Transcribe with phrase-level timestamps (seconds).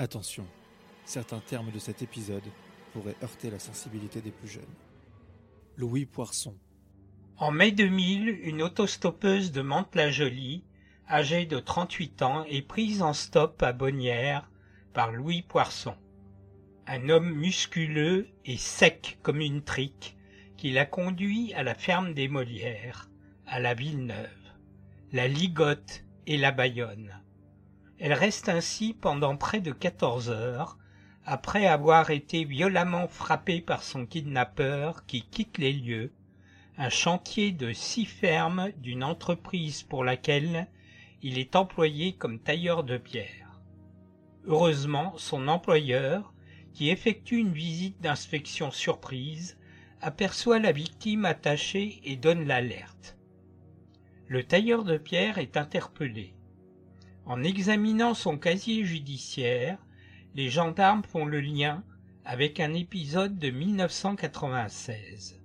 [0.00, 0.46] Attention,
[1.04, 2.50] certains termes de cet épisode
[2.94, 4.64] pourraient heurter la sensibilité des plus jeunes.
[5.76, 6.56] Louis Poisson.
[7.36, 10.64] En mai 2000, une autostoppeuse de Mantes-la-Jolie,
[11.06, 14.50] âgée de 38 ans, est prise en stop à Bonnières
[14.94, 15.94] par Louis Poisson.
[16.86, 20.16] Un homme musculeux et sec comme une trique
[20.56, 23.10] qui l'a conduit à la ferme des Molières,
[23.46, 24.54] à la Villeneuve,
[25.12, 27.19] la Ligote et la Bayonne.
[28.00, 30.78] Elle reste ainsi pendant près de quatorze heures,
[31.26, 36.10] après avoir été violemment frappée par son kidnappeur qui quitte les lieux,
[36.78, 40.66] un chantier de six fermes d'une entreprise pour laquelle
[41.20, 43.60] il est employé comme tailleur de pierre.
[44.46, 46.32] Heureusement, son employeur,
[46.72, 49.58] qui effectue une visite d'inspection surprise,
[50.00, 53.18] aperçoit la victime attachée et donne l'alerte.
[54.26, 56.34] Le tailleur de pierre est interpellé.
[57.30, 59.78] En examinant son casier judiciaire,
[60.34, 61.84] les gendarmes font le lien
[62.24, 65.40] avec un épisode de 1996.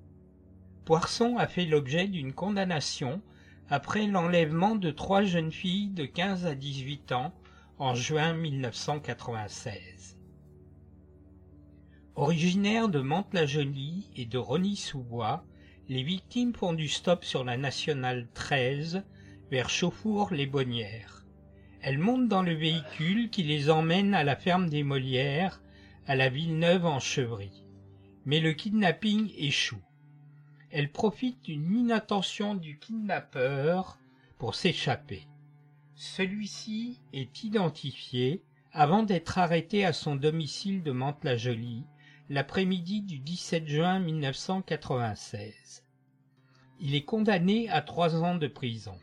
[0.84, 3.22] Poisson a fait l'objet d'une condamnation
[3.70, 7.36] après l'enlèvement de trois jeunes filles de 15 à 18 ans
[7.78, 10.18] en juin 1996.
[12.16, 15.46] Originaires de Mantes-la-Jolie et de Rony-sous-Bois,
[15.88, 19.04] les victimes font du stop sur la nationale 13
[19.52, 21.25] vers Chauffour-les-Bonnières.
[21.86, 25.62] Elles montent dans le véhicule qui les emmène à la ferme des Molières,
[26.08, 27.64] à la Villeneuve-en-Chevrie.
[28.26, 29.84] Mais le kidnapping échoue.
[30.72, 34.00] Elles profitent d'une inattention du kidnappeur
[34.40, 35.28] pour s'échapper.
[35.94, 38.42] Celui-ci est identifié
[38.74, 41.84] avant d'être arrêté à son domicile de Mantes-la-Jolie
[42.32, 45.84] l'après-midi du 17 juin 1996.
[46.80, 48.98] Il est condamné à trois ans de prison.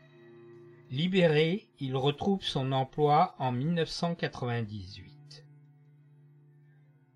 [0.95, 5.43] Libéré, il retrouve son emploi en 1998.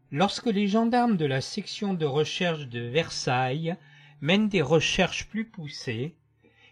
[0.10, 3.76] Lorsque les gendarmes de la section de recherche de Versailles
[4.20, 6.16] mènent des recherches plus poussées,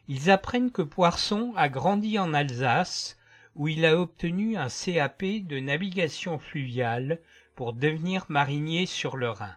[0.08, 3.20] ils apprennent que Poisson a grandi en Alsace
[3.54, 7.22] où il a obtenu un CAP de navigation fluviale
[7.54, 9.56] pour devenir marinier sur le Rhin.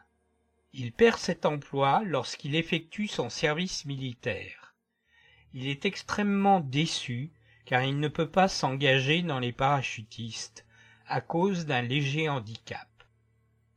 [0.75, 4.75] Il perd cet emploi lorsqu'il effectue son service militaire.
[5.55, 7.33] Il est extrêmement déçu
[7.69, 10.65] car il ne peut pas s'engager dans les parachutistes
[11.07, 12.89] à cause d'un léger handicap.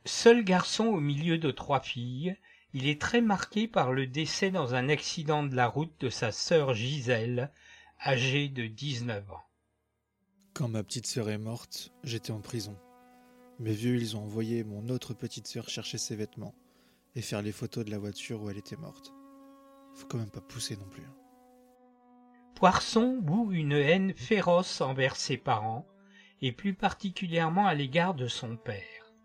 [0.05, 2.37] Seul garçon au milieu de trois filles,
[2.73, 6.31] il est très marqué par le décès dans un accident de la route de sa
[6.31, 7.51] sœur Gisèle,
[8.01, 9.43] âgée de 19 ans.
[10.53, 12.77] Quand ma petite sœur est morte, j'étais en prison.
[13.59, 16.55] Mes vieux, ils ont envoyé mon autre petite sœur chercher ses vêtements
[17.15, 19.11] et faire les photos de la voiture où elle était morte.
[19.95, 21.03] Faut quand même pas pousser non plus.
[22.61, 25.87] Poisson bout une haine féroce envers ses parents,
[26.43, 29.15] et plus particulièrement à l'égard de son père.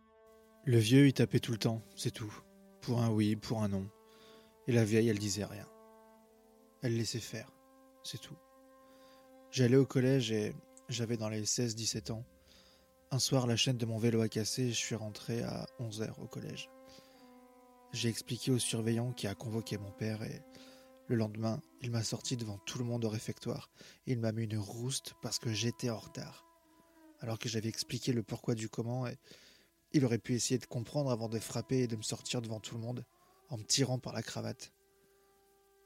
[0.64, 2.34] Le vieux, il tapait tout le temps, c'est tout.
[2.80, 3.90] Pour un oui, pour un non.
[4.66, 5.68] Et la vieille, elle disait rien.
[6.80, 7.52] Elle laissait faire,
[8.02, 8.38] c'est tout.
[9.50, 10.54] J'allais au collège et
[10.88, 12.24] j'avais dans les 16-17 ans.
[13.10, 16.22] Un soir, la chaîne de mon vélo a cassé et je suis rentré à 11h
[16.22, 16.70] au collège.
[17.92, 20.40] J'ai expliqué au surveillant qui a convoqué mon père et
[21.08, 23.70] le lendemain, il m'a sorti devant tout le monde au réfectoire
[24.06, 26.44] il m'a mis une rouste parce que j'étais en retard.
[27.20, 29.06] Alors que j'avais expliqué le pourquoi du comment
[29.92, 32.74] il aurait pu essayer de comprendre avant de frapper et de me sortir devant tout
[32.74, 33.04] le monde
[33.48, 34.72] en me tirant par la cravate.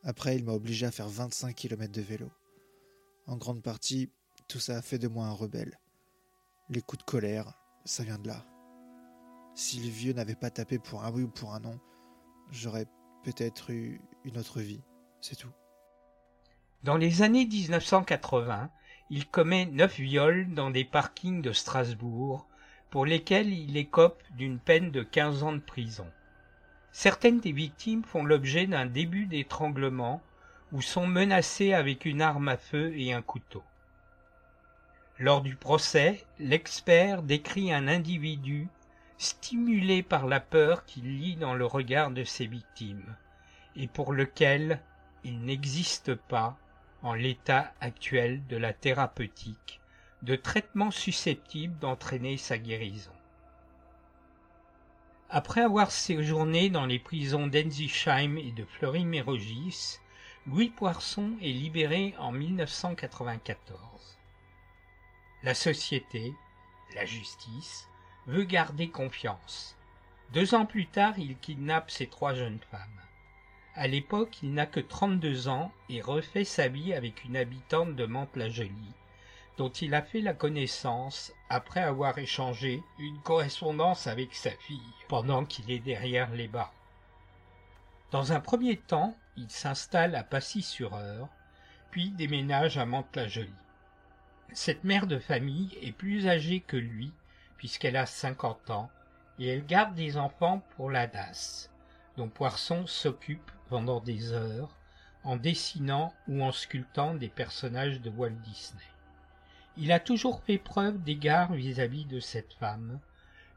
[0.02, 2.30] Après, il m'a obligé à faire 25 km de vélo.
[3.26, 4.10] En grande partie,
[4.48, 5.78] tout ça a fait de moi un rebelle.
[6.70, 7.52] Les coups de colère,
[7.84, 8.46] ça vient de là.
[9.54, 11.78] Si le vieux n'avait pas tapé pour un oui ou pour un non,
[12.50, 12.86] j'aurais
[13.24, 14.82] peut-être eu une autre vie
[15.20, 15.52] c'est tout.
[16.82, 18.70] Dans les années 1980,
[19.10, 22.46] il commet neuf viols dans des parkings de Strasbourg,
[22.90, 26.06] pour lesquels il écope d'une peine de 15 ans de prison.
[26.92, 30.22] Certaines des victimes font l'objet d'un début d'étranglement
[30.72, 33.62] ou sont menacées avec une arme à feu et un couteau.
[35.18, 38.68] Lors du procès, l'expert décrit un individu
[39.18, 43.14] stimulé par la peur qu'il lit dans le regard de ses victimes,
[43.76, 44.80] et pour lequel
[45.24, 46.56] il n'existe pas
[47.02, 49.80] en l'état actuel de la thérapeutique,
[50.22, 53.12] de traitements susceptibles d'entraîner sa guérison.
[55.30, 59.98] Après avoir séjourné dans les prisons d'Enzisheim et de Fleury-Mérogis,
[60.46, 64.18] Louis Poisson est libéré en 1994.
[65.42, 66.34] La société,
[66.94, 67.88] la justice,
[68.26, 69.76] veut garder confiance.
[70.32, 73.00] Deux ans plus tard, il kidnappe ces trois jeunes femmes.
[73.76, 78.04] À l'époque, il n'a que 32 ans et refait sa vie avec une habitante de
[78.04, 78.94] Mantes-la-Jolie,
[79.58, 85.44] dont il a fait la connaissance après avoir échangé une correspondance avec sa fille pendant
[85.44, 86.72] qu'il est derrière les barreaux.
[88.10, 91.28] Dans un premier temps, il s'installe à Passy-sur-Eure,
[91.92, 93.52] puis déménage à Mantes-la-Jolie.
[94.52, 97.12] Cette mère de famille est plus âgée que lui,
[97.56, 98.90] puisqu'elle a 50 ans,
[99.38, 101.70] et elle garde des enfants pour la DAS,
[102.16, 104.76] dont Poisson s'occupe pendant des heures
[105.24, 108.82] en dessinant ou en sculptant des personnages de Walt Disney.
[109.76, 112.98] Il a toujours fait preuve d'égard vis-à-vis de cette femme,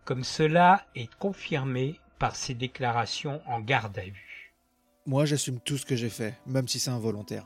[0.06, 4.54] comme cela est confirmé par ses déclarations en garde à vue.
[5.06, 7.45] Moi, j'assume tout ce que j'ai fait, même si c'est involontaire.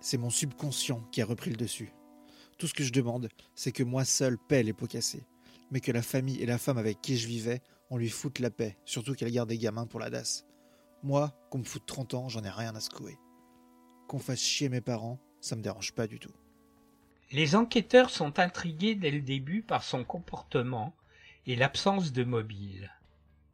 [0.00, 1.92] C'est mon subconscient qui a repris le dessus.
[2.58, 5.26] Tout ce que je demande, c'est que moi seul paie les pots cassés,
[5.70, 8.50] mais que la famille et la femme avec qui je vivais, on lui foute la
[8.50, 10.44] paix, surtout qu'elle garde des gamins pour la DAS.
[11.02, 13.18] Moi, qu'on me foute 30 ans, j'en ai rien à secouer.
[14.08, 16.34] Qu'on fasse chier mes parents, ça me dérange pas du tout.
[17.30, 20.94] Les enquêteurs sont intrigués dès le début par son comportement
[21.46, 22.90] et l'absence de mobile.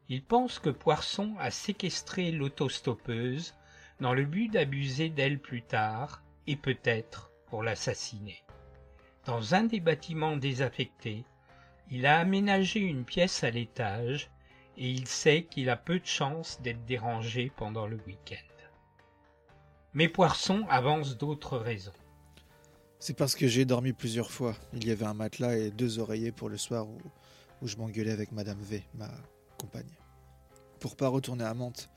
[0.09, 3.53] Ils pensent que Poisson a séquestré l'autostoppeuse
[3.99, 8.43] dans le but d'abuser d'elle plus tard et peut-être pour l'assassiner.
[9.25, 11.25] Dans un des bâtiments désaffectés,
[11.91, 14.29] il a aménagé une pièce à l'étage
[14.77, 18.35] et il sait qu'il a peu de chances d'être dérangé pendant le week-end.
[19.93, 21.93] Mais Poisson avance d'autres raisons.
[22.99, 24.55] C'est parce que j'ai dormi plusieurs fois.
[24.73, 26.97] Il y avait un matelas et deux oreillers pour le soir où,
[27.61, 29.09] où je m'engueulais avec Madame V, ma
[29.57, 29.97] compagne.
[30.79, 31.89] Pour pas retourner à Mantes,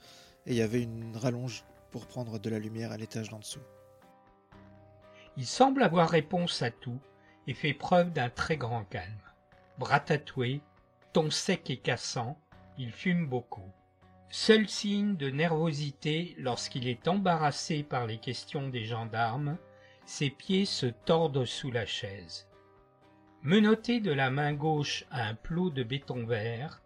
[0.46, 3.60] et il y avait une rallonge pour prendre de la lumière à l'étage d'en dessous.
[5.36, 7.00] Il semble avoir réponse à tout
[7.46, 9.22] et fait preuve d'un très grand calme.
[9.78, 10.60] Bras tatoués,
[11.12, 12.38] ton sec et cassant,
[12.78, 13.72] il fume beaucoup.
[14.30, 19.56] Seul signe de nervosité lorsqu'il est embarrassé par les questions des gendarmes,
[20.06, 22.46] ses pieds se tordent sous la chaise.
[23.42, 26.82] Menotté de la main gauche à un plot de béton vert,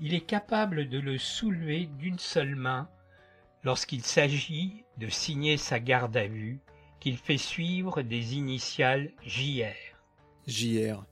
[0.00, 2.88] il est capable de le soulever d'une seule main
[3.64, 6.60] lorsqu'il s'agit de signer sa garde à vue
[7.00, 9.74] qu'il fait suivre des initiales JR.
[10.46, 11.04] JR,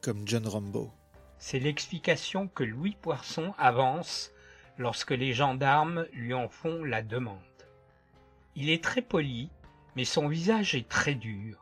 [0.00, 0.92] comme John Rambo.
[1.40, 4.30] C'est l'explication que Louis Poisson avance
[4.76, 7.38] lorsque les gendarmes lui en font la demande.
[8.56, 9.48] Il est très poli,
[9.96, 11.58] mais son visage est très dur.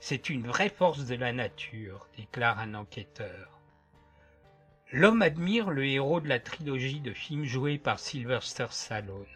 [0.00, 3.60] C'est une vraie force de la nature, déclare un enquêteur.
[4.90, 9.26] L'homme admire le héros de la trilogie de films joués par Sylvester Stallone.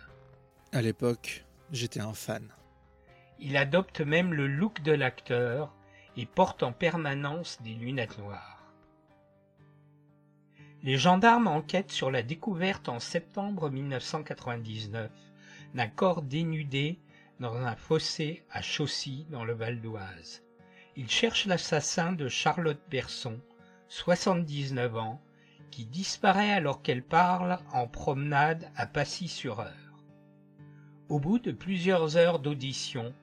[0.73, 2.49] À l'époque, j'étais un fan.
[3.39, 5.75] Il adopte même le look de l'acteur
[6.17, 8.54] et porte en permanence des lunettes noires.
[10.85, 15.11] Les gendarmes enquêtent sur la découverte en septembre 1999
[15.73, 16.99] d'un corps dénudé
[17.41, 20.43] dans un fossé à Chaussy dans le Val d'Oise.
[20.95, 23.41] Ils cherchent l'assassin de Charlotte Berson,
[23.89, 25.23] 79 ans,
[25.71, 30.05] qui disparaît alors qu'elle parle en promenade à Passy-sur-Eure.
[31.09, 33.15] Au bout de plusieurs heures d'audition,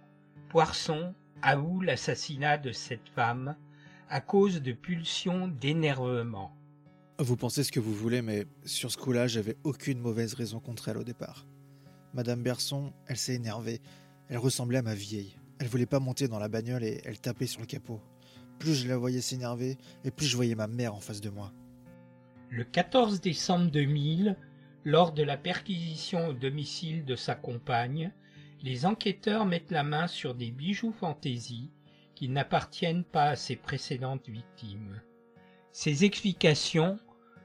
[0.50, 1.14] Poisson
[1.44, 3.56] avoue l'assassinat de cette femme
[4.10, 6.58] à cause de pulsions d'énervement.
[7.22, 10.90] Vous pensez ce que vous voulez, mais sur ce coup-là, j'avais aucune mauvaise raison contre
[10.90, 11.46] elle au départ.
[12.16, 13.80] Madame Berson, elle s'est énervée.
[14.28, 15.38] Elle ressemblait à ma vieille.
[15.60, 18.02] Elle voulait pas monter dans la bagnole et elle tapait sur le capot.
[18.58, 21.54] Plus je la voyais s'énerver, et plus je voyais ma mère en face de moi.
[22.50, 24.36] Le 14 décembre 2000,
[24.84, 28.12] lors de la perquisition au domicile de sa compagne,
[28.64, 31.70] les enquêteurs mettent la main sur des bijoux fantaisie
[32.16, 35.00] qui n'appartiennent pas à ses précédentes victimes.
[35.72, 36.98] Ces explications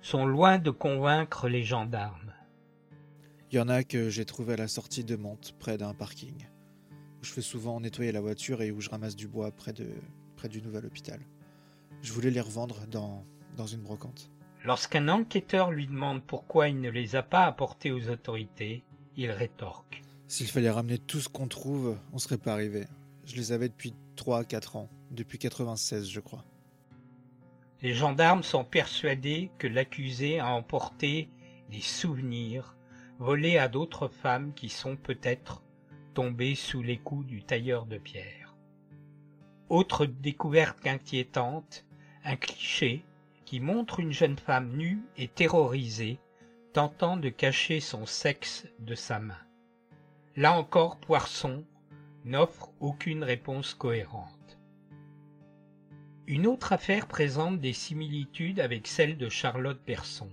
[0.06, 2.32] sont loin de convaincre les gendarmes.
[3.50, 6.46] Il y en a que j'ai trouvé à la sortie de Mantes, près d'un parking,
[6.92, 9.88] où je fais souvent nettoyer la voiture et où je ramasse du bois près, de,
[10.36, 11.18] près du nouvel hôpital.
[12.02, 13.24] Je voulais les revendre dans,
[13.56, 14.30] dans une brocante.
[14.64, 18.84] Lorsqu'un enquêteur lui demande pourquoi il ne les a pas apportés aux autorités,
[19.16, 20.04] il rétorque.
[20.28, 22.84] S'il fallait ramener tout ce qu'on trouve, on serait pas arrivé.
[23.24, 26.44] Je les avais depuis 3 à 4 ans, depuis 96 je crois.
[27.82, 31.28] Les gendarmes sont persuadés que l'accusé a emporté
[31.70, 32.76] des souvenirs
[33.18, 35.62] volés à d'autres femmes qui sont peut-être
[36.14, 38.54] tombées sous les coups du tailleur de pierre.
[39.68, 41.84] Autre découverte inquiétante,
[42.24, 43.04] un cliché
[43.44, 46.18] qui montre une jeune femme nue et terrorisée
[46.72, 49.38] tentant de cacher son sexe de sa main.
[50.36, 51.64] Là encore, Poisson
[52.24, 54.35] n'offre aucune réponse cohérente.
[56.28, 60.28] Une autre affaire présente des similitudes avec celle de Charlotte Persson.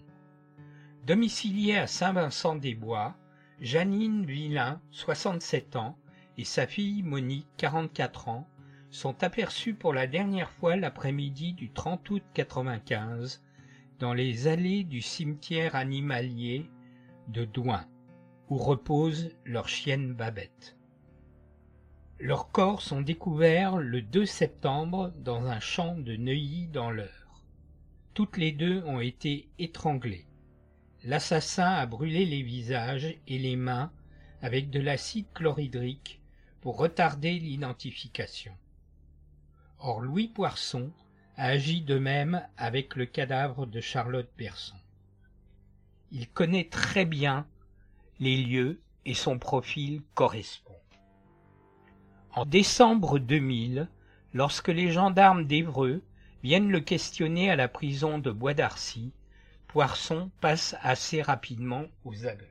[1.06, 3.16] Domiciliée à Saint-Vincent-des-Bois,
[3.62, 5.96] Janine Villain, 67 ans,
[6.40, 8.48] et sa fille Monique, 44 ans,
[8.90, 13.44] sont aperçues pour la dernière fois l'après-midi du 30 août 95
[14.00, 16.72] dans les allées du cimetière animalier
[17.28, 17.86] de Douin
[18.50, 20.76] où repose leur chienne Babette.
[22.24, 27.44] Leurs corps sont découverts le 2 septembre dans un champ de Neuilly dans l'Eure.
[28.13, 30.25] Toutes les deux ont été étranglées.
[31.03, 33.92] L'assassin a brûlé les visages et les mains
[34.42, 36.22] avec de l'acide chlorhydrique
[36.62, 38.53] pour retarder l'identification.
[39.80, 40.94] Or Louis Poisson
[41.36, 44.80] a agi de même avec le cadavre de Charlotte Persson.
[46.13, 47.46] Il connaît très bien
[48.22, 50.73] les lieux et son profil correspond.
[52.36, 53.88] En décembre 2000,
[54.34, 56.02] lorsque les gendarmes d'Evreux
[56.42, 59.13] viennent le questionner à la prison de Bois d'Arcy,
[59.68, 62.50] Poisson passe assez rapidement aux aveux.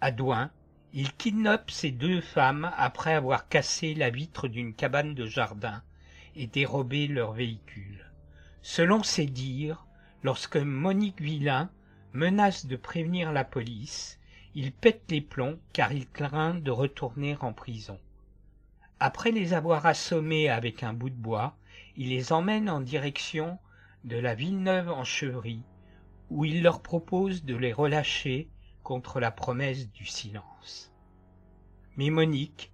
[0.00, 0.52] À Douin,
[0.92, 5.82] il kidnappe ces deux femmes après avoir cassé la vitre d'une cabane de jardin
[6.36, 8.12] et dérobé leur véhicule.
[8.62, 9.88] Selon ses dires,
[10.22, 11.68] lorsque Monique Villain
[12.12, 14.20] menace de prévenir la police,
[14.54, 17.98] il pète les plombs car il craint de retourner en prison.
[19.00, 21.56] Après les avoir assommés avec un bout de bois,
[21.96, 23.58] il les emmène en direction
[24.04, 25.64] de la Villeneuve-en-Chevrie,
[26.30, 28.48] où il leur propose de les relâcher
[28.82, 30.92] contre la promesse du silence.
[31.96, 32.72] Mais Monique,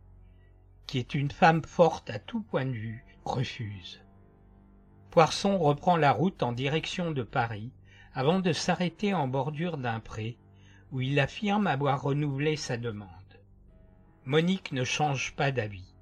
[0.87, 4.01] qui est une femme forte à tout point de vue, refuse.
[5.11, 7.73] Poisson reprend la route en direction de Paris
[8.15, 10.39] avant de s'arrêter en bordure d'un pré
[10.92, 13.09] où il affirme avoir renouvelé sa demande.
[14.25, 15.95] Monique ne change pas d'avis,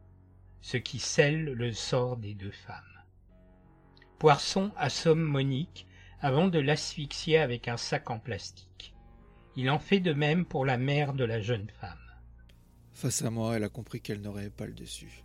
[0.61, 2.83] ce qui scelle le sort des deux femmes.
[4.19, 5.87] Poisson assomme Monique
[6.21, 8.95] avant de l'asphyxier avec un sac en plastique.
[9.57, 11.99] Il en fait de même pour la mère de la jeune femme.
[12.93, 15.25] Face à moi, elle a compris qu'elle n'aurait pas le dessus.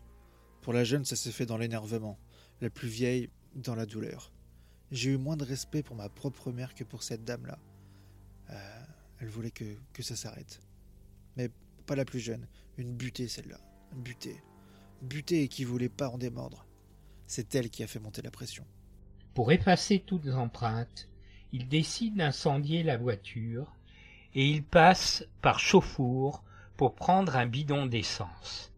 [0.62, 2.20] Pour la jeune, ça s'est fait dans l'énervement,
[2.60, 4.32] la plus vieille dans la douleur.
[4.92, 7.58] J'ai eu moins de respect pour ma propre mère que pour cette dame-là.
[8.50, 8.84] Euh,
[9.22, 10.60] elle voulait que, que ça s'arrête.
[11.38, 11.50] Mais
[11.86, 12.48] pas la plus jeune,
[12.78, 13.60] une butée celle-là,
[13.96, 14.42] butée.
[15.02, 16.66] Butée et qui voulait pas en démordre.
[17.28, 18.66] C'est elle qui a fait monter la pression.
[19.34, 21.08] Pour effacer toutes empreintes,
[21.54, 23.74] il décide d'incendier la voiture
[24.34, 26.44] et il passe par Chauffour
[26.76, 28.72] pour prendre un bidon d'essence.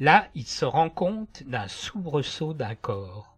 [0.00, 3.36] Là, il se rend compte d'un soubresaut d'un corps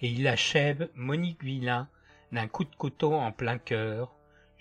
[0.00, 1.88] et il achève Monique Villain
[2.32, 4.15] d'un coup de couteau en plein cœur,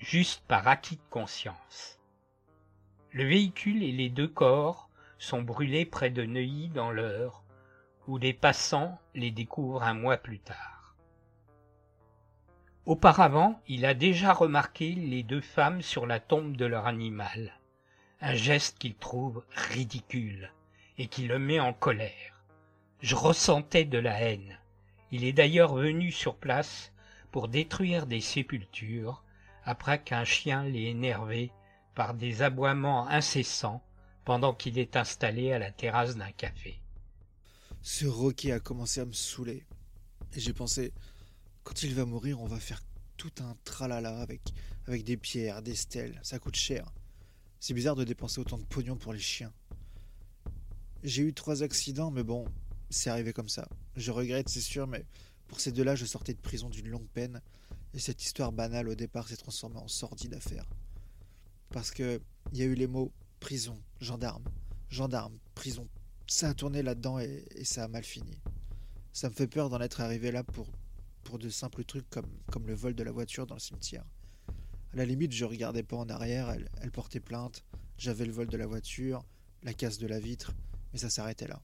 [0.05, 1.99] juste par acquis de conscience.
[3.11, 7.43] Le véhicule et les deux corps sont brûlés près de Neuilly dans l'Eure,
[8.07, 10.95] où les passants les découvrent un mois plus tard.
[12.85, 17.59] Auparavant, il a déjà remarqué les deux femmes sur la tombe de leur animal,
[18.21, 20.51] un geste qu'il trouve ridicule
[20.99, 22.45] et qui le met en colère.
[23.01, 24.59] Je ressentais de la haine.
[25.09, 26.93] Il est d'ailleurs venu sur place
[27.31, 29.24] pour détruire des sépultures
[29.65, 31.51] après qu'un chien l'ait énervé
[31.95, 33.83] par des aboiements incessants
[34.23, 36.79] pendant qu'il est installé à la terrasse d'un café.
[37.81, 39.65] Ce Rocky a commencé à me saouler.
[40.33, 40.93] Et j'ai pensé,
[41.63, 42.81] quand il va mourir, on va faire
[43.17, 44.41] tout un tralala avec,
[44.87, 46.19] avec des pierres, des stèles.
[46.23, 46.91] Ça coûte cher.
[47.59, 49.53] C'est bizarre de dépenser autant de pognon pour les chiens.
[51.03, 52.45] J'ai eu trois accidents, mais bon,
[52.89, 53.67] c'est arrivé comme ça.
[53.95, 55.05] Je regrette, c'est sûr, mais
[55.47, 57.41] pour ces deux-là, je sortais de prison d'une longue peine,
[57.95, 60.65] et cette histoire banale au départ s'est transformée en sordide affaire.
[61.69, 62.21] Parce que
[62.51, 64.43] il y a eu les mots prison, gendarme,
[64.89, 65.87] gendarme, prison.
[66.27, 68.37] Ça a tourné là-dedans et, ça a mal fini.
[69.13, 70.67] Ça me fait peur d'en être arrivé là pour,
[71.39, 74.03] de simples trucs comme, comme le vol de la voiture dans le cimetière.
[74.93, 77.63] À la limite, je regardais pas en arrière, elle, elle portait plainte,
[77.97, 79.23] j'avais le vol de la voiture,
[79.63, 80.53] la casse de la vitre,
[80.91, 81.61] mais ça s'arrêtait là.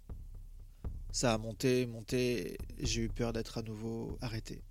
[1.12, 4.64] Ça a monté, monté, j'ai eu peur d'être à nouveau arrêté.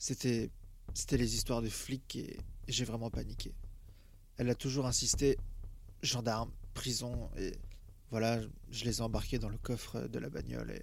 [0.00, 0.50] C'était,
[0.94, 2.38] c'était les histoires de flics et,
[2.68, 3.52] j'ai vraiment paniqué.
[4.38, 5.36] Elle a toujours insisté,
[6.02, 7.52] gendarme, prison, et
[8.10, 8.40] voilà,
[8.70, 10.82] je les ai embarqués dans le coffre de la bagnole et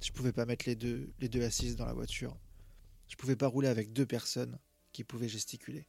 [0.00, 2.36] je pouvais pas mettre les deux, les deux assises dans la voiture.
[3.08, 4.56] Je pouvais pas rouler avec deux personnes
[4.92, 5.84] qui pouvaient gesticuler.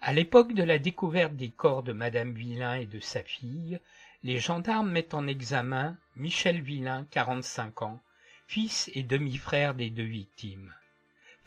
[0.00, 3.80] À l'époque de la découverte des corps de Madame Villain et de sa fille,
[4.22, 8.00] les gendarmes mettent en examen Michel Villain, 45 ans,
[8.46, 10.72] fils et demi-frère des deux victimes.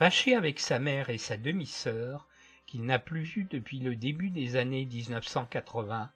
[0.01, 2.27] Fâché avec sa mère et sa demi-sœur,
[2.65, 6.09] qu'il n'a plus vue depuis le début des années 1980,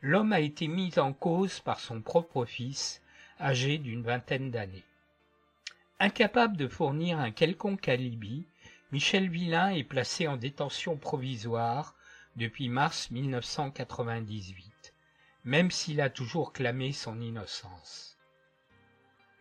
[0.00, 3.02] l'homme a été mis en cause par son propre fils,
[3.38, 4.86] âgé d'une vingtaine d'années.
[6.00, 8.46] Incapable de fournir un quelconque alibi,
[8.90, 11.94] Michel Villain est placé en détention provisoire
[12.36, 14.94] depuis mars 1998,
[15.44, 18.15] même s'il a toujours clamé son innocence.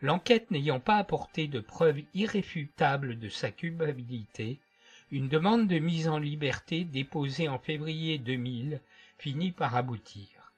[0.02, 4.60] L'enquête n'ayant pas apporté de preuves irréfutables de sa culpabilité,
[5.12, 8.82] une demande de mise en liberté déposée en février 2000
[9.18, 10.52] finit par aboutir.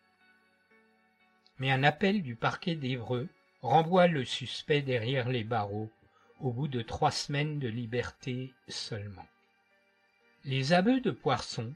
[1.59, 3.27] Mais un appel du parquet d'Evreux
[3.61, 5.91] renvoie le suspect derrière les barreaux
[6.39, 9.27] au bout de trois semaines de liberté seulement.
[10.45, 11.73] Les aveux de Poisson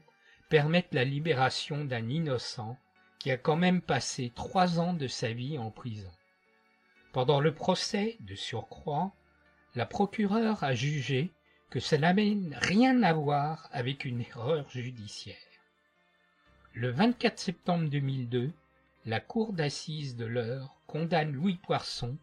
[0.48, 2.76] permettent la libération d'un innocent
[3.18, 6.10] qui a quand même passé trois ans de sa vie en prison.
[7.12, 9.12] Pendant le procès, de surcroît,
[9.74, 11.30] la procureure a jugé
[11.68, 15.36] que ça n'avait rien à voir avec une erreur judiciaire.
[16.72, 18.50] Le 24 septembre 2002,
[19.04, 22.16] la cour d'assises de l'Eure condamne Louis Poisson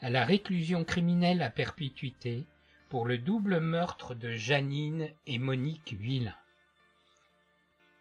[0.00, 2.44] à la réclusion criminelle à perpétuité
[2.88, 6.36] pour le double meurtre de Janine et Monique Villain.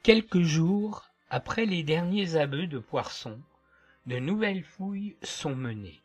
[0.04, 3.42] Quelques jours après les derniers aveux de Poisson,
[4.06, 6.04] de nouvelles fouilles sont menées.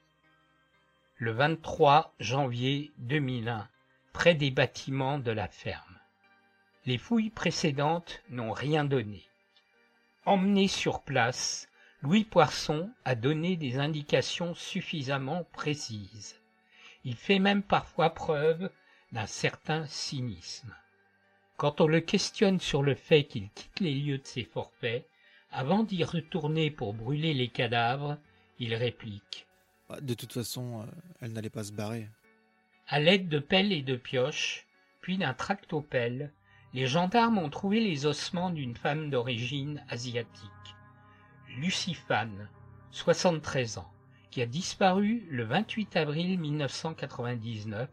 [1.23, 3.69] Le 23 janvier 2001,
[4.15, 5.99] près des bâtiments de la ferme.
[6.87, 9.23] Les fouilles précédentes n'ont rien donné.
[10.25, 11.69] Emmené sur place,
[12.01, 16.41] Louis Poisson a donné des indications suffisamment précises.
[17.05, 18.71] Il fait même parfois preuve
[19.13, 20.75] d'un certain cynisme.
[21.59, 25.07] Quand on le questionne sur le fait qu'il quitte les lieux de ses forfaits,
[25.53, 28.17] avant d'y retourner pour brûler les cadavres,
[28.59, 29.47] il réplique.
[29.91, 30.85] Bah, de toute façon, euh,
[31.21, 32.09] elle n'allait pas se barrer.
[32.87, 34.67] À l'aide de pelles et de pioches,
[35.01, 36.33] puis d'un tractopelle,
[36.75, 40.49] les gendarmes ont trouvé les ossements d'une femme d'origine asiatique.
[41.57, 42.49] Lucifane,
[42.93, 43.93] 73 ans,
[44.31, 47.91] qui a disparu le 28 avril 1999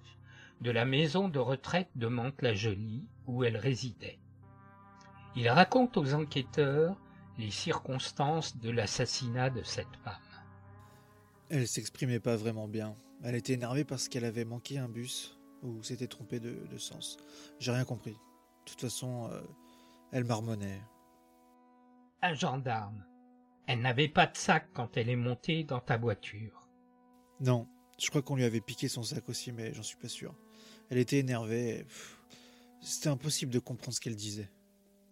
[0.62, 4.20] de la maison de retraite de Mantes-la-Jolie où elle résidait.
[5.36, 6.96] Il raconte aux enquêteurs
[7.40, 10.27] les circonstances de l'assassinat de cette femme.
[11.50, 12.96] Elle s'exprimait pas vraiment bien.
[13.24, 17.18] Elle était énervée parce qu'elle avait manqué un bus ou s'était trompée de, sens.
[17.60, 18.12] J'ai rien compris.
[18.14, 19.42] De toute façon, euh,
[20.12, 20.82] elle marmonnait.
[22.22, 23.06] Un gendarme.
[23.66, 26.68] Elle n'avait pas de sac quand elle est montée dans ta voiture.
[27.40, 27.68] Non,
[28.00, 30.36] je crois qu'on lui avait piqué son sac aussi, mais j'en suis pas sûr.
[30.90, 31.86] Elle était énervée.
[32.82, 34.50] C'était impossible de comprendre ce qu'elle disait.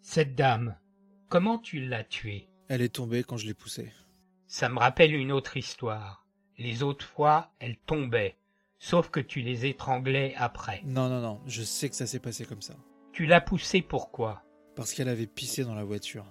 [0.02, 0.78] Cette dame,
[1.30, 2.50] comment tu l'as tuée?
[2.67, 3.91] Elle est tombée quand je l'ai poussée.
[4.48, 6.25] Ça me rappelle une autre histoire.
[6.58, 8.36] Les autres fois, elle tombait,
[8.80, 10.82] sauf que tu les étranglais après.
[10.86, 12.76] Non, non, non, je sais que ça s'est passé comme ça.
[13.12, 14.44] Tu l'as poussée pourquoi?
[14.76, 16.26] Parce qu'elle avait pissé dans la voiture.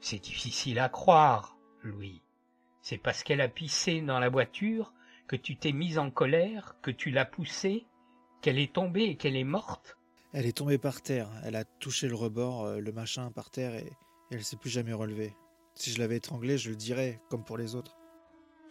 [0.00, 1.56] C'est difficile à croire.
[1.82, 2.22] Louis.
[2.80, 4.92] C'est parce qu'elle a pissé dans la voiture
[5.26, 7.86] que tu t'es mise en colère, que tu l'as poussée,
[8.40, 9.96] qu'elle est tombée et qu'elle est morte?
[10.32, 13.74] Elle est tombée par terre, elle a touché le rebord, euh, le machin par terre
[13.74, 13.92] et,
[14.30, 15.34] elle elle s'est plus jamais relevée.
[15.74, 17.96] Si je l'avais étranglée, je le dirais, comme pour les autres.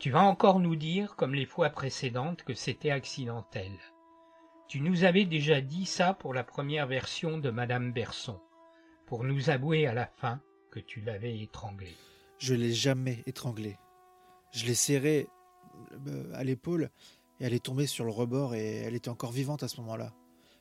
[0.02, 3.72] Tu vas encore nous dire, comme les fois précédentes, que c'était accidentel.
[4.68, 8.42] Tu nous avais déjà dit ça pour la première version de Madame Berson,
[9.06, 11.96] pour nous avouer à la fin que tu l'avais étranglée.
[12.40, 13.78] Je l'ai jamais étranglée.
[14.50, 15.28] Je l'ai serrée
[16.08, 16.90] euh, à l'épaule
[17.40, 20.16] et elle est tombée sur le rebord et elle était encore vivante à ce moment-là.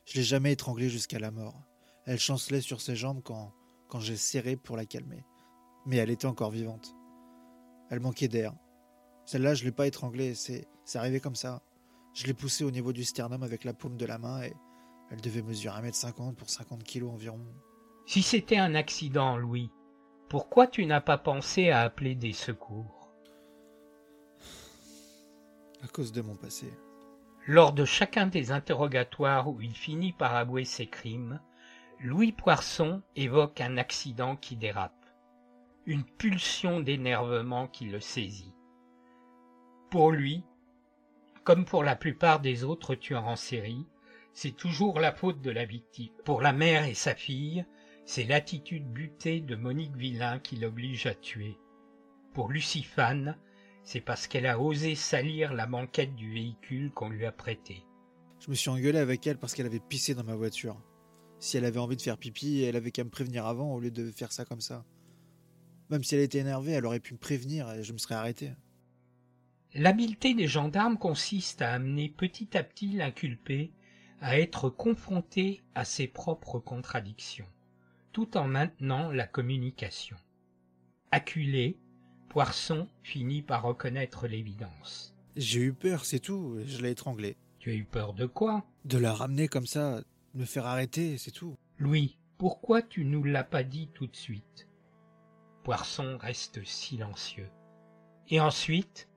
[0.04, 1.58] Je l'ai jamais étranglée jusqu'à la mort.
[2.04, 3.54] Elle chancelait sur ses jambes quand,
[3.88, 5.24] quand j'ai serré pour la calmer.
[5.86, 6.94] Mais elle était encore vivante.
[7.88, 8.52] Elle manquait d'air.
[9.30, 11.62] Celle-là, je l'ai pas étranglée, c'est, c'est arrivé comme ça.
[12.14, 14.52] Je l'ai poussée au niveau du sternum avec la paume de la main et
[15.08, 17.38] elle devait mesurer 1m50 pour 50 kg environ.
[18.06, 19.70] Si c'était un accident, Louis,
[20.28, 23.08] pourquoi tu n'as pas pensé à appeler des secours?
[25.84, 26.74] À cause de mon passé.
[27.46, 31.40] Lors de chacun des interrogatoires où il finit par avouer ses crimes,
[32.00, 35.06] Louis Poisson évoque un accident qui dérape,
[35.86, 38.56] une pulsion d'énervement qui le saisit.
[39.90, 40.44] Pour lui,
[41.42, 43.86] comme pour la plupart des autres tueurs en série,
[44.32, 46.12] c'est toujours la faute de la victime.
[46.24, 47.64] Pour la mère et sa fille,
[48.04, 51.58] c'est l'attitude butée de Monique Villain qui l'oblige à tuer.
[52.34, 53.36] Pour Lucifane,
[53.82, 57.84] c'est parce qu'elle a osé salir la banquette du véhicule qu'on lui a prêté.
[58.38, 60.80] Je me suis engueulé avec elle parce qu'elle avait pissé dans ma voiture.
[61.40, 63.90] Si elle avait envie de faire pipi, elle avait qu'à me prévenir avant au lieu
[63.90, 64.84] de faire ça comme ça.
[65.88, 68.52] Même si elle était énervée, elle aurait pu me prévenir et je me serais arrêté.
[69.74, 73.72] L'habileté des gendarmes consiste à amener petit à petit l'inculpé
[74.20, 77.46] à être confronté à ses propres contradictions,
[78.12, 80.16] tout en maintenant la communication.
[81.12, 81.78] Acculé,
[82.28, 85.14] Poisson finit par reconnaître l'évidence.
[85.36, 87.36] J'ai eu peur, c'est tout, je l'ai étranglé.
[87.60, 88.64] Tu as eu peur de quoi?
[88.84, 90.00] De la ramener comme ça,
[90.34, 91.56] de me faire arrêter, c'est tout.
[91.78, 94.68] Louis, pourquoi tu nous l'as pas dit tout de suite?
[95.62, 97.50] Poisson reste silencieux.
[98.28, 99.09] Et ensuite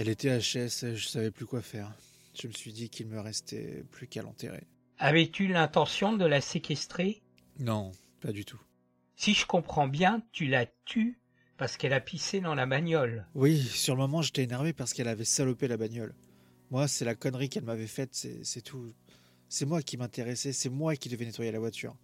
[0.00, 1.92] Elle était HS, je savais plus quoi faire.
[2.40, 4.62] Je me suis dit qu'il me restait plus qu'à l'enterrer.
[4.98, 7.20] Avais-tu l'intention de la séquestrer?
[7.58, 8.60] Non, pas du tout.
[9.16, 11.18] Si je comprends bien, tu la tues
[11.56, 13.26] parce qu'elle a pissé dans la bagnole.
[13.34, 16.14] Oui, sur le moment, j'étais énervé parce qu'elle avait salopé la bagnole.
[16.70, 18.92] Moi, c'est la connerie qu'elle m'avait faite, c'est tout.
[19.48, 21.96] C'est moi qui m'intéressais, c'est moi qui devais nettoyer la voiture.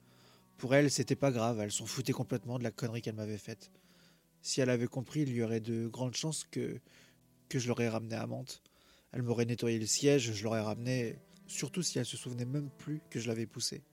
[0.57, 3.71] Pour elle, c'était pas grave, elle s'en foutait complètement de la connerie qu'elle m'avait faite.
[4.43, 6.81] Si elle avait compris, il y aurait de grandes chances que,
[7.55, 8.61] que je l'aurais ramenée à Mantes.
[9.13, 13.01] Elle m'aurait nettoyé le siège, je l'aurais ramenée, surtout si elle se souvenait même plus
[13.11, 13.85] que je l'avais poussée.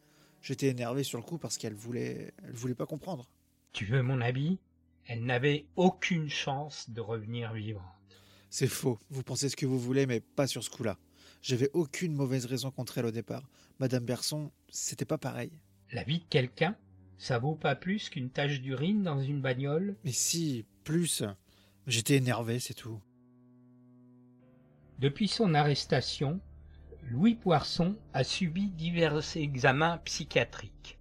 [0.41, 3.29] J'étais énervé sur le coup parce qu'elle voulait, elle voulait pas comprendre.
[3.71, 4.57] Tu veux mon avis
[5.05, 7.83] Elle n'avait aucune chance de revenir vivante.
[8.49, 8.97] C'est faux.
[9.11, 10.97] Vous pensez ce que vous voulez, mais pas sur ce coup-là.
[11.43, 13.47] J'avais aucune mauvaise raison contre elle au départ.
[13.77, 15.51] Madame Berson, c'était pas pareil.
[15.91, 16.75] La vie de quelqu'un,
[17.19, 19.97] ça vaut pas plus qu'une tache d'urine dans une bagnole?
[20.03, 21.23] Mais si, plus.
[21.85, 22.99] J'étais énervé, c'est tout.
[25.01, 26.39] Depuis son arrestation,
[27.09, 30.99] Louis Poisson a subi divers examens psychiatriques.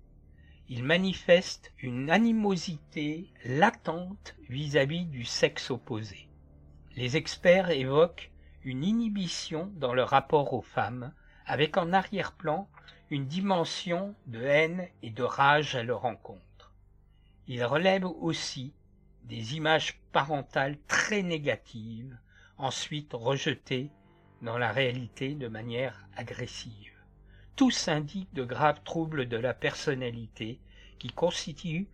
[0.70, 6.30] Il manifeste une animosité latente vis-à-vis du sexe opposé.
[6.96, 8.32] Les experts évoquent
[8.64, 11.12] une inhibition dans le rapport aux femmes,
[11.44, 12.70] avec en arrière-plan
[13.10, 16.72] une dimension de haine et de rage à leur encontre.
[17.48, 18.72] Il relève aussi
[19.24, 22.16] des images parentales très négatives,
[22.60, 23.90] ensuite rejetées
[24.42, 26.92] dans la réalité de manière agressive.
[27.56, 30.60] Tout indique de graves troubles de la personnalité
[30.98, 31.88] qui constituent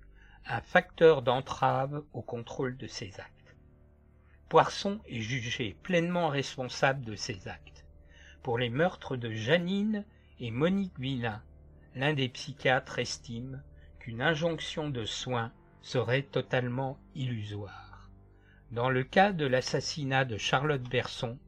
[0.46, 3.56] un facteur d'entrave au contrôle de ses actes.
[4.48, 7.84] Poisson est jugé pleinement responsable de ses actes.
[8.44, 10.04] Pour les meurtres de Janine
[10.38, 11.42] et Monique Villain,
[11.96, 13.62] l'un des psychiatres estime
[13.98, 15.52] qu'une injonction de soins
[15.82, 17.85] serait totalement illusoire.
[18.72, 21.38] Dans le cas de l'assassinat de Charlotte Berson,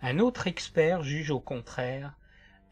[0.00, 2.14] un autre expert juge au contraire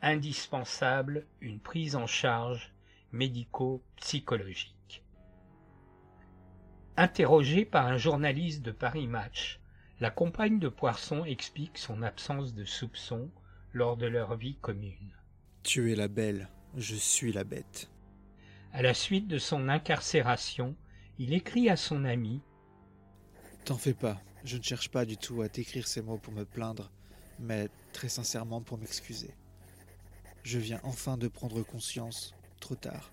[0.00, 2.72] indispensable une prise en charge
[3.10, 5.02] médico-psychologique.
[6.96, 9.60] Interrogé par un journaliste de Paris Match,
[9.98, 13.30] la compagne de Poisson explique son absence de soupçon
[13.72, 15.14] lors de leur vie commune.
[15.64, 17.90] Tu es la belle, je suis la bête.
[18.72, 20.76] À la suite de son incarcération,
[21.18, 22.40] il écrit à son ami
[23.66, 26.44] T'en fais pas, je ne cherche pas du tout à t'écrire ces mots pour me
[26.44, 26.90] plaindre,
[27.38, 29.34] mais très sincèrement pour m'excuser.
[30.44, 33.10] Je viens enfin de prendre conscience, trop tard,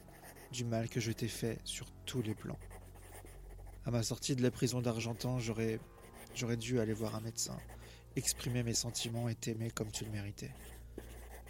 [0.51, 2.59] du mal que je t'ai fait sur tous les plans.
[3.85, 5.79] À ma sortie de la prison d'Argentan, j'aurais
[6.35, 7.55] J'aurais dû aller voir un médecin,
[8.15, 10.51] exprimer mes sentiments et t'aimer comme tu le méritais.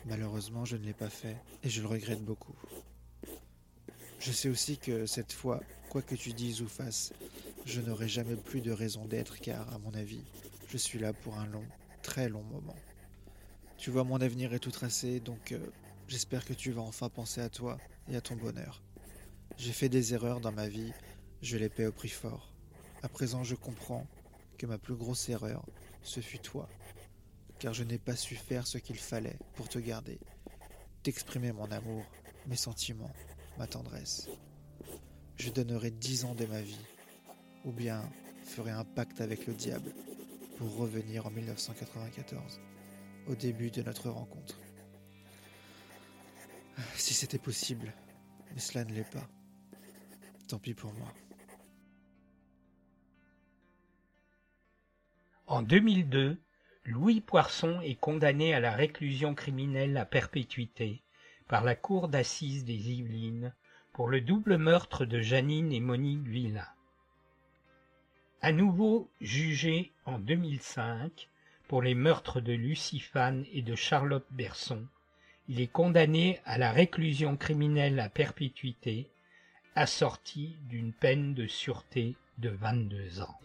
[0.05, 2.55] Malheureusement, je ne l'ai pas fait et je le regrette beaucoup.
[4.19, 7.13] Je sais aussi que cette fois, quoi que tu dises ou fasses,
[7.65, 10.23] je n'aurai jamais plus de raison d'être car, à mon avis,
[10.69, 11.65] je suis là pour un long,
[12.01, 12.75] très long moment.
[13.77, 15.59] Tu vois, mon avenir est tout tracé, donc euh,
[16.07, 17.77] j'espère que tu vas enfin penser à toi
[18.09, 18.81] et à ton bonheur.
[19.57, 20.91] J'ai fait des erreurs dans ma vie,
[21.41, 22.53] je les paie au prix fort.
[23.01, 24.07] À présent, je comprends
[24.57, 25.65] que ma plus grosse erreur,
[26.01, 26.69] ce fut toi,
[27.59, 30.19] car je n'ai pas su faire ce qu'il fallait pour te garder,
[31.03, 32.03] t'exprimer mon amour,
[32.47, 33.13] mes sentiments,
[33.57, 34.29] ma tendresse.
[35.35, 36.79] Je donnerai dix ans de ma vie,
[37.65, 38.01] ou bien
[38.43, 39.93] ferai un pacte avec le diable
[40.57, 42.61] pour revenir en 1994,
[43.27, 44.59] au début de notre rencontre.
[46.95, 47.93] Si c'était possible,
[48.53, 49.27] mais cela ne l'est pas.
[50.47, 51.13] Tant pis pour moi.
[55.47, 56.37] En 2002,
[56.85, 61.03] Louis Poisson est condamné à la réclusion criminelle à perpétuité
[61.47, 63.53] par la cour d'assises des Yvelines
[63.93, 66.67] pour le double meurtre de Janine et Monique Villain.
[68.45, 71.29] À nouveau jugé en 2005
[71.69, 73.01] pour les meurtres de Lucie
[73.53, 74.85] et de Charlotte Berson,
[75.47, 79.07] il est condamné à la réclusion criminelle à perpétuité,
[79.77, 83.39] assortie d'une peine de sûreté de 22 ans.